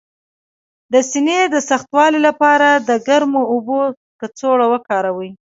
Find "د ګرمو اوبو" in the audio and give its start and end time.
2.87-3.79